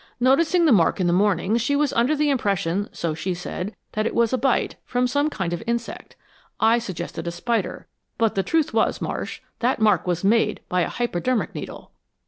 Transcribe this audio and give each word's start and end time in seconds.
Noticing 0.19 0.65
the 0.65 0.71
mark 0.71 0.99
in 0.99 1.05
the 1.05 1.13
morning, 1.13 1.57
she 1.57 1.75
was 1.75 1.93
under 1.93 2.15
the 2.15 2.31
impression, 2.31 2.89
so 2.91 3.13
she 3.13 3.35
said, 3.35 3.75
that 3.91 4.07
it 4.07 4.15
was 4.15 4.33
a 4.33 4.37
bite, 4.39 4.75
from 4.83 5.05
some 5.05 5.29
kind 5.29 5.53
of 5.53 5.61
insect 5.67 6.15
I 6.59 6.79
suggested 6.79 7.27
a 7.27 7.31
spider. 7.31 7.85
But 8.17 8.33
the 8.33 8.41
truth 8.41 8.73
was, 8.73 8.99
Marsh, 8.99 9.41
that 9.59 9.79
mark 9.79 10.07
was 10.07 10.23
made 10.23 10.59
by 10.67 10.81
a 10.81 10.89
hypodermic 10.89 11.53
needle!" 11.53 11.91